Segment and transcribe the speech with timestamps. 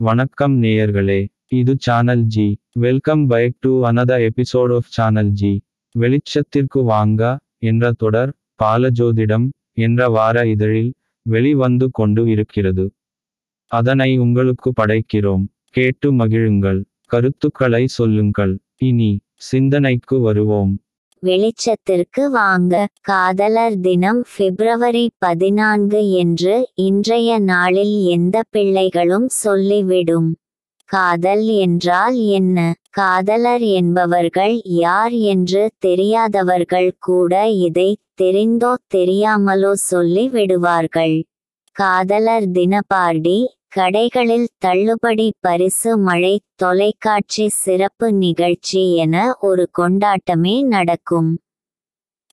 [0.00, 5.50] வணக்கம் நேயர்களே இது channel G welcome back to another episode of channel G
[5.94, 7.22] வெளிச்சத்திற்கு வாங்க
[7.58, 8.30] என்ற தொடர்
[8.62, 12.84] பாலஜோதிடம் என்ற வார இதழில் வெளிவந்து கொண்டு இருக்கிறது.
[13.70, 15.44] அதனை உங்களுக்கு படைக்கிறோம்.
[15.70, 16.80] கேட்டு மகிழுங்கள்.
[17.06, 18.54] கருத்துக்களை சொல்லுங்கள்.
[18.76, 20.72] இனி சிந்தனைக்கு வருவோம்.
[21.22, 22.74] வெளிச்சத்திற்கு வாங்க.
[23.00, 30.28] காதலர் தினம் பிப்ரவரி பதினான்கு என்று இன்றைய நாளில் எந்த பிள்ளைகளும் சொல்லிவிடும்.
[30.88, 32.58] காதல் என்றால் என்ன?
[32.90, 37.90] காதலர் என்பவர்கள் யார் என்று தெரியாதவர்கள் கூட இதை
[38.22, 41.16] தெரிந்தோ தெரியாமலோ சொல்லி விடுவார்கள்
[41.76, 43.38] காதலர் தினபார்டி
[43.72, 51.28] கடைகளில் தள்ளுபடி பரிசு மழை தொலைக்காட்சி சிறப்பு நிகழ்ச்சி என ஒரு கொண்டாட்டமே நடக்கும்.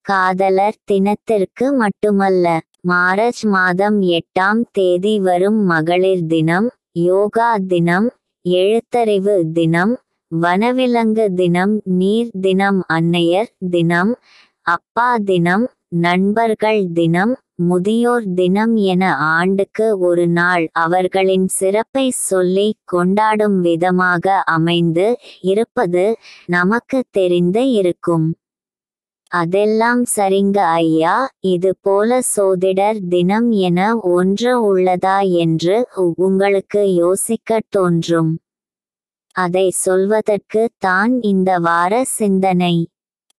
[0.06, 2.46] காதலர் தினத்திற்கு மட்டுமல்ல
[2.82, 6.70] மார்ச் மாதம் எட்டாம் தேதி வரும் மகளிர் தினம்
[7.02, 8.08] யோகா தினம்
[8.46, 9.94] எழுத்தறிவு தினம்
[10.32, 14.14] வனவிலங்கு தினம் நீர் தினம் அன்னையர் தினம்
[14.68, 17.34] அப்பா தினம் நண்பர்கள் தினம்
[17.64, 25.06] முதியோர் தினம் என ஆண்டுக்கு ஒரு நாள் அவர்களின் சிறப்பை சொல்லி கொண்டாடும் விதமாக அமைந்து
[25.44, 26.04] இருப்பது
[26.46, 28.28] நமக்கு தெரிந்து இருக்கும்.
[29.32, 33.80] அதெல்லாம் சரிங்க ஐயா இது போல சோதிடர் தினம் என
[34.12, 38.32] ஒன்று உள்ளதா என்று உங்களுக்கு யோசிக்க தோன்றும்.
[39.36, 42.76] அதை சொல்வதற்கு தான் இந்த வார சிந்தனை.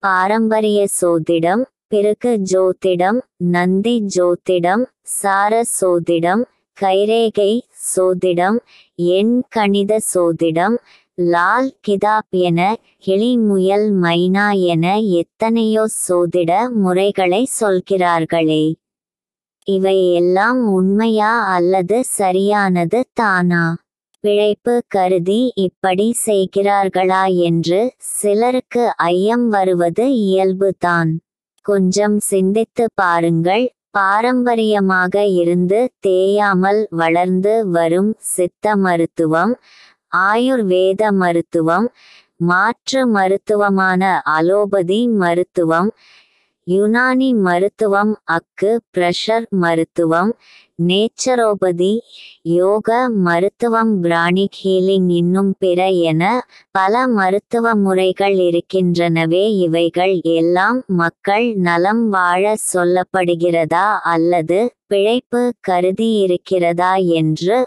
[0.02, 6.42] பாரம்பரிய சோதிடம் பிறகு ஜோதிடம் நந்தி ஜோதிடம் சார சோதிடம்
[6.80, 7.60] கைரேகை
[7.96, 8.56] சோதிடம்
[8.94, 10.76] எண் கணித சோதிடம்
[11.14, 12.60] லால் கிதாப் என
[13.06, 18.64] கிளிமுயல் மைனா என எத்தனையோ சோதிட முறைகளை சொல்கிறார்களே.
[19.66, 23.76] இவை எல்லாம் உண்மையா அல்லது சரியானது தானா?
[24.24, 31.12] பிழைப்பு கருதி இப்படி செய்கிறார்களா என்று சிலருக்கு ஐயம் வருவது இயல்புதான்.
[31.66, 33.64] கொஞ்சம் சிந்தித்து பாருங்கள்.
[33.90, 39.52] பாரம்பரியமாக இருந்து தேயாமல் வளர்ந்து வரும் சித்த மருத்துவம்
[40.26, 41.86] ஆயுர்வேத மருத்துவம்
[42.44, 44.02] மாற்று மருத்துவமான
[44.36, 45.90] அலோபதி மருத்துவம்
[46.66, 50.30] யுனானி மருத்துவம் அக்கு பிரஷர் மருத்துவம்
[50.82, 51.90] நேச்சரோபதி
[52.52, 52.88] யோக
[53.26, 56.22] மருத்துவம் பிராணிக் ஹீலிங் இன்னும் பிற என
[56.70, 67.58] பல மருத்துவ முறைகள் இருக்கின்றனவே இவைகள் எல்லாம் மக்கள் நலம் வாழ சொல்லப்படுகிறதா அல்லது பிழைப்பு கருதி இருக்கிறதா என்று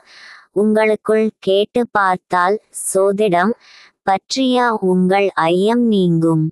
[0.53, 3.53] உங்களுக்குள் கேட்டு பார்த்தால் சோதிடம்
[4.03, 6.45] பற்றிய உங்கள் ஐயம் நீங்கும்.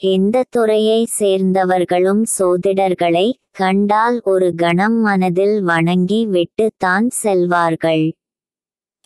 [0.00, 8.04] எந்த துறையை சேர்ந்தவர்களும் சோதிடர்களை கண்டால் ஒரு கணம் மனதில் வணங்கி விட்டு தான் செல்வார்கள்.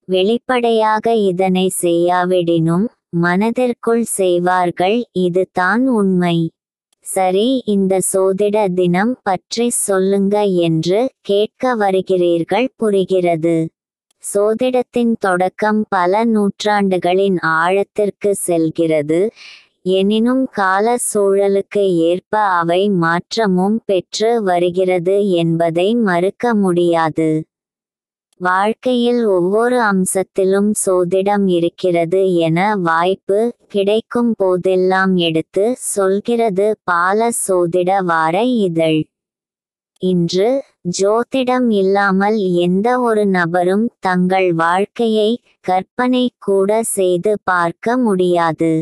[0.09, 6.37] வெளிப்படையாக இதனை செய்யாவிடினும் மனதிற்குள் செய்வார்கள் இது தான் உண்மை.
[7.05, 13.56] சரி இந்த சோதிட தினம் பற்றி சொல்லுங்க என்று கேட்க வருகிறீர்கள் புரிகிறது.
[14.25, 19.21] சோதிடத்தின் தொடக்கம் பல நூற்றாண்டுகளின் ஆழத்திற்கு செல்கிறது.
[19.84, 27.26] எனினும் கால சூழலுக்கு ஏற்ப அவை மாற்றமும் பெற்று வருகிறது என்பதை மறுக்க முடியாது.
[28.40, 39.00] வாழ்க்கையில் ஒவ்வொரு அம்சத்திலும் சோதிடம் இருக்கிறது என வாய்ப்பு கிடைக்கும் போதெல்லாம் எடுத்து சொல்கிறது பால சோதிட வார இதழ்.
[40.02, 40.48] இன்று
[40.98, 45.30] ஜோதிடம் இல்லாமல் எந்த ஒரு நபரும் தங்கள் வாழ்க்கையை
[45.60, 48.72] கற்பனை கூட செய்து பார்க்க முடியாது.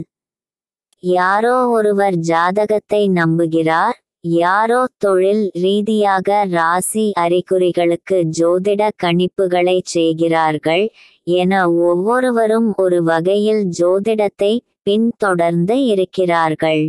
[1.02, 10.84] யாரோ ஒருவர் ஜாதகத்தை நம்புகிறார் யாரோ தொழில் ரீதியாக ராசி அறிகுறிகளுக்கு ஜோதிட கணிப்புகளை செய்கிறார்கள்
[11.22, 14.52] என ஒவ்வொருவரும் ஒரு வகையில் ஜோதிடத்தை
[14.82, 16.84] பின்தொடர்ந்து இருக்கிறார்கள்.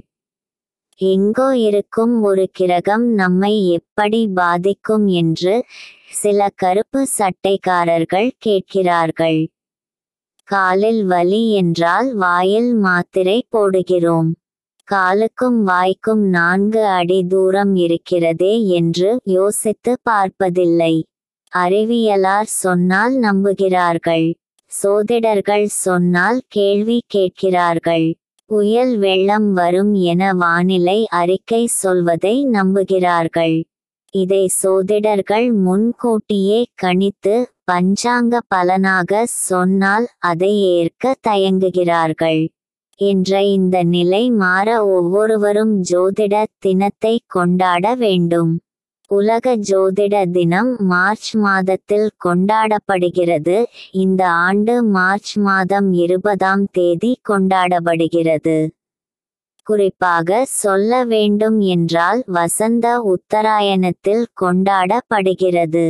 [1.02, 5.56] எங்கோ இருக்கும் ஒரு கிரகம் நம்மை எப்படி பாதிக்கும் என்று
[6.12, 9.40] சில கருப்பு சட்டைக்காரர்கள் கேட்கிறார்கள்.
[10.44, 14.32] காலில் வலி என்றால் வாயில் மாத்திரை போடுகிறோம்.
[14.88, 21.06] காலுக்கும் வாய்க்கும் நான்கு அடி தூரம் இருக்கிறதே என்று யோசித்து பார்ப்பதில்லை.
[21.54, 24.34] அறிவியலார் சொன்னால் நம்புகிறார்கள்.
[24.72, 28.08] சோதிடர்கள் சொன்னால் கேள்வி கேட்கிறார்கள்.
[28.46, 33.64] புயல் வெள்ளம் வரும் என வானிலை அறிக்கை சொல்வதை நம்புகிறார்கள்.
[34.14, 37.36] இதை சோதிடர்கள் முன்கூட்டியே கணித்து
[37.72, 42.48] பஞ்சாங்க பலனாக சொன்னால் அதை ஏற்க தயங்குகிறார்கள்.
[42.96, 48.60] என்ற இந்த நிலை மாற ஒவ்வொருவரும் ஜோதிட தினத்தை கொண்டாட வேண்டும்.
[49.08, 53.66] உலக ஜோதிட தினம் மார்ச் மாதத்தில் கொண்டாடப்படுகிறது.
[53.92, 58.70] இந்த ஆண்டு மார்ச் மாதம் இருபதாம் தேதி கொண்டாடப்படுகிறது.
[59.64, 65.86] குறிப்பாக சொல்ல வேண்டும் என்றால் வசந்த உத்தராயணத்தில் கொண்டாடப்படுகிறது.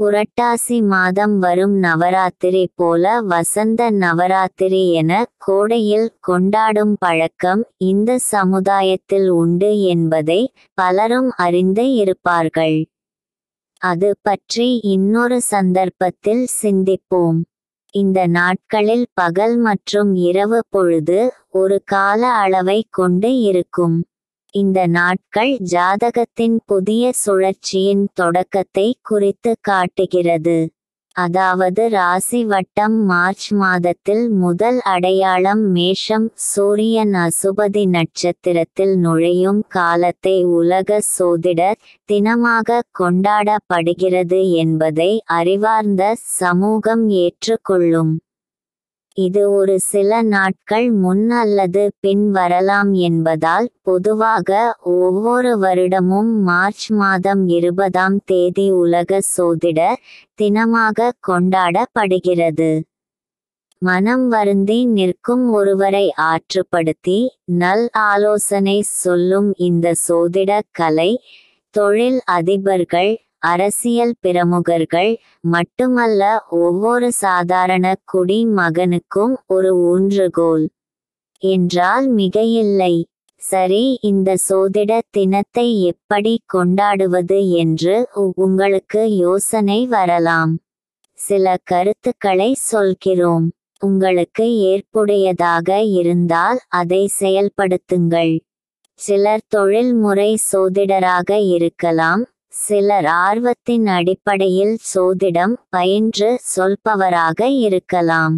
[0.00, 10.54] புரட்டாசி மாதம் வரும் நவராத்திரி போல வசந்த நவராத்திரி என கோடையில் கொண்டாடும் பழக்கம் இந்த சமுதாயத்தில் உண்டு என்பதை
[10.74, 12.78] பலரும் அறிந்து இருப்பார்கள்.
[13.82, 17.40] அது பற்றி இன்னொரு சந்தர்ப்பத்தில் சிந்திப்போம்.
[17.94, 23.98] இந்த நாட்களில் பகல் மற்றும் இரவு பொழுது ஒரு கால அளவை கொண்டு இருக்கும்.
[24.54, 30.58] இந்த நாட்கள் ஜாதகத்தின் புதிய சுழற்சியின் தொடக்கத்தை குறித்து காட்டுகிறது.
[31.16, 41.80] அதாவது ராசி வட்டம் மார்ச் மாதத்தில் முதல் அடையாளம் மேஷம் சூரியன் அசுபதி நட்சத்திரத்தில் நுழையும் காலத்தை உலக சோதிடர்
[42.08, 48.12] தினமாக கொண்டாடப்படுகிறது என்பதை அறிவார்ந்த சமூகம் ஏற்றுக்கொள்ளும்.
[49.16, 54.50] இது ஒரு சில நாட்கள் முன் அல்லது பின் வரலாம் என்பதால் பொதுவாக
[54.98, 59.80] ஒவ்வொரு வருடமும் மார்ச் மாதம் இருபதாம் தேதி உலக சோதிட
[60.42, 62.70] தினமாக கொண்டாடப்படுகிறது.
[63.82, 67.18] மனம் வருந்தி நிற்கும் ஒருவரை ஆற்றுப்படுத்தி
[67.56, 71.10] நல் ஆலோசனை சொல்லும் இந்த சோதிட கலை
[71.74, 80.68] தொழில் அதிபர்கள் அரசியல் பிரமுகர்கள் மட்டுமல்ல ஒவ்வொரு சாதாரண குடி மகனுக்கும் ஒரு ஊன்றுகோல்.
[81.38, 83.04] என்றால் மிகையில்லை.
[83.36, 90.58] சரி இந்த சோதிட தினத்தை எப்படி கொண்டாடுவது என்று உங்களுக்கு யோசனை வரலாம்.
[91.18, 93.52] சில கருத்துக்களை சொல்கிறோம்.
[93.78, 98.40] உங்களுக்கு ஏற்புடையதாக இருந்தால் அதை செயல்படுத்துங்கள்.
[98.98, 102.24] சிலர் தொழில்முறை சோதிடராக இருக்கலாம்.
[102.52, 108.36] சிலர் ஆர்வத்தின் அடிப்படையில் சோதிடம் பயின்று சொல்பவராக இருக்கலாம்.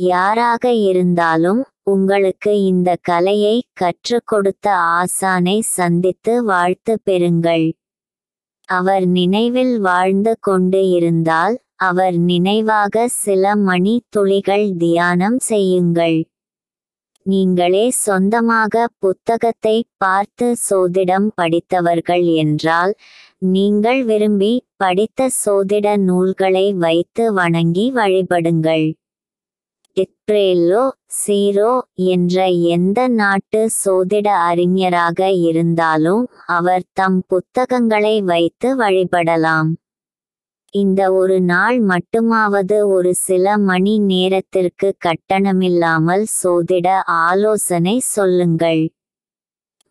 [0.00, 7.66] யாராக இருந்தாலும் உங்களுக்கு இந்த கலையை கற்றுக் கொடுத்த ஆசானை சந்தித்து வாழ்த்து பெறுங்கள்.
[8.68, 16.18] அவர் நினைவில் வாழ்ந்து கொண்டு இருந்தால் அவர் நினைவாக சில மணி துளிகள் தியானம் செய்யுங்கள்.
[17.26, 22.92] நீங்களே சொந்தமாக புத்தகத்தை பார்த்து சோதிடம் படித்தவர்கள் என்றால்
[23.46, 28.86] நீங்கள் விரும்பி படித்த சோதிட நூல்களை வைத்து வணங்கி வழிபடுங்கள்.
[29.96, 30.84] டிப்ரேலோ
[31.18, 31.72] சீரோ
[32.10, 39.70] என்ற எந்த நாட்டு சோதிட அறிஞராக இருந்தாலும் அவர் தம் புத்தகங்களை வைத்து வழிபடலாம்.
[40.74, 48.82] இந்த ஒரு நாள் மட்டுமாவது ஒரு சில மணி நேரத்திற்கு கட்டணமில்லாமல் சோதிட ஆலோசனை சொல்லுங்கள்.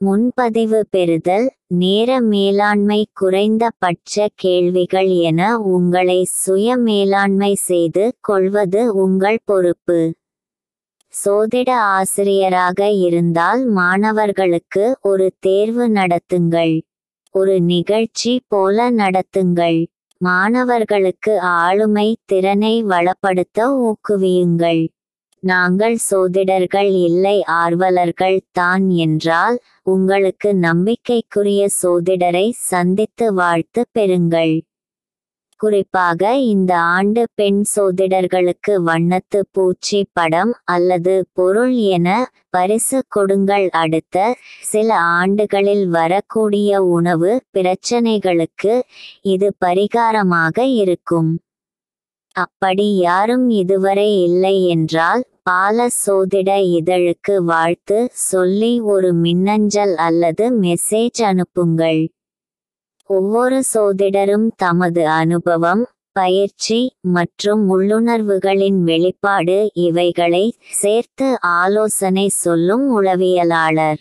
[0.01, 10.01] முன்பதிவு பெறுதல் நேர மேலாண்மை குறைந்த பட்ச கேள்விகள் என உங்களை சுய மேலாண்மை செய்து கொள்வது உங்கள் பொறுப்பு.
[11.13, 16.75] சோதிட ஆசிரியராக இருந்தால் மாணவர்களுக்கு ஒரு தேர்வு நடத்துங்கள்.
[17.35, 19.81] ஒரு நிகழ்ச்சி போல நடத்துங்கள்.
[20.25, 24.83] மாணவர்களுக்கு ஆளுமை திறனை வளப்படுத்த ஊக்குவியுங்கள்.
[25.43, 29.57] நாங்கள் சோதிடர்கள் இல்லை ஆர்வலர்கள் தான் என்றால்
[29.93, 34.55] உங்களுக்கு நம்பிக்கைக்குரிய சோதிடரை சந்தித்து வாழ்த்து பெறுங்கள்.
[35.63, 36.21] குறிப்பாக
[36.53, 42.07] இந்த ஆண்டு பெண் சோதிடர்களுக்கு வண்ணத்து பூச்சி படம் அல்லது பொருள் என
[42.49, 43.67] பரிசு கொடுங்கள்.
[43.81, 44.17] அடுத்த
[44.71, 44.89] சில
[45.19, 48.73] ஆண்டுகளில் வரக்கூடிய உணவு பிரச்சனைகளுக்கு
[49.33, 51.31] இது பரிகாரமாக இருக்கும்.
[52.35, 57.97] அப்படி யாரும் இதுவரை இல்லை என்றால் பால சோதிட இதழுக்கு வாழ்த்து
[58.29, 62.01] சொல்லி ஒரு மின்னஞ்சல் அல்லது மெசேஜ் அனுப்புங்கள்.
[63.09, 66.79] ஒவ்வொரு சோதிடரும் தமது அனுபவம் பயிற்சி
[67.09, 73.99] மற்றும் உள்ளுணர்வுகளின் வெளிப்பாடு இவைகளை சேர்த்து ஆலோசனை சொல்லும் உளவியலாளர்.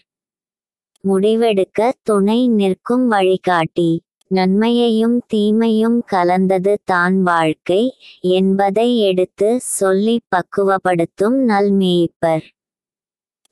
[1.05, 3.91] முடிவெடுக்க துணை நிற்கும் வழிகாட்டி.
[4.31, 7.83] நன்மையையும் தீமையும் கலந்தது தான் வாழ்க்கை
[8.31, 12.45] என்பதை எடுத்து சொல்லி பக்குவப்படுத்தும் நல்மேய்ப்பர்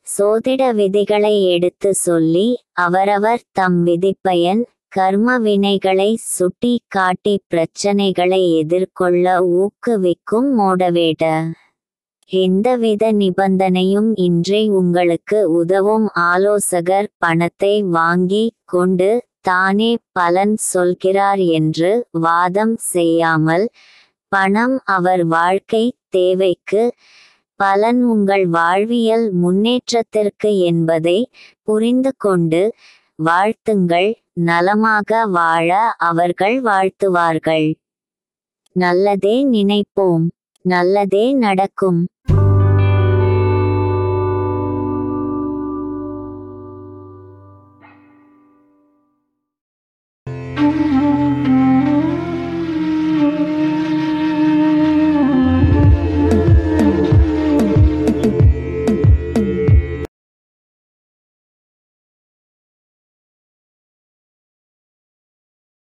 [0.07, 2.49] சோதிட விதிகளை எடுத்து சொல்லி
[2.81, 9.25] அவரவர் தம் விதிப்பயன் கர்ம வினைகளை சுட்டி காட்டி பிரச்சனைகளை எதிர்கொள்ள
[9.59, 11.25] ஊக்குவிக்கும் மோடவேட.
[12.31, 23.67] எந்தவித நிபந்தனையும் இன்றி உங்களுக்கு உதவும் ஆலோசகர் பணத்தை வாங்கி கொண்டு தானே பலன் சொல்கிறார் என்று வாதம் செய்யாமல்
[24.33, 26.83] பணம் அவர் வாழ்க்கை தேவைக்கு
[27.61, 31.19] பலன் உங்கள் வாழ்வியல் முன்னேற்றத்திற்கு என்பதை
[31.63, 32.63] புரிந்து கொண்டு
[33.25, 34.11] வாழ்த்துங்கள்.
[34.41, 37.75] நலமாக வாழ அவர்கள் வாழ்த்துவார்கள்.
[38.73, 40.27] நல்லதே நினைப்போம்.
[40.63, 42.09] நல்லதே நடக்கும்.